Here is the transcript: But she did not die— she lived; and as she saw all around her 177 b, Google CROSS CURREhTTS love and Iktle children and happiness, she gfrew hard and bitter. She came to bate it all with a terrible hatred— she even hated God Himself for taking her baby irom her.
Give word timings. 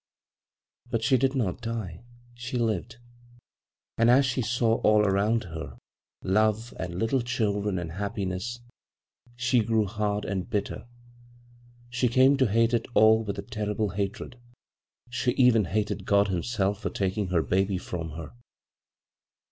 But 0.89 1.03
she 1.03 1.15
did 1.15 1.35
not 1.35 1.61
die— 1.61 2.01
she 2.43 2.57
lived; 2.57 2.97
and 3.99 4.09
as 4.09 4.25
she 4.25 4.41
saw 4.41 4.81
all 4.81 5.05
around 5.05 5.43
her 5.43 5.77
177 6.23 6.25
b, 6.25 6.25
Google 6.25 6.25
CROSS 6.25 6.31
CURREhTTS 6.31 6.37
love 6.41 6.73
and 6.79 6.95
Iktle 6.95 7.25
children 7.27 7.77
and 7.77 7.91
happiness, 7.99 8.59
she 9.35 9.61
gfrew 9.61 9.85
hard 9.85 10.25
and 10.25 10.49
bitter. 10.49 10.87
She 11.91 12.07
came 12.07 12.35
to 12.37 12.47
bate 12.47 12.73
it 12.73 12.87
all 12.95 13.23
with 13.23 13.37
a 13.37 13.43
terrible 13.43 13.89
hatred— 13.89 14.39
she 15.11 15.33
even 15.33 15.65
hated 15.65 16.07
God 16.07 16.29
Himself 16.29 16.79
for 16.81 16.89
taking 16.89 17.27
her 17.27 17.43
baby 17.43 17.77
irom 17.77 18.17
her. 18.17 18.33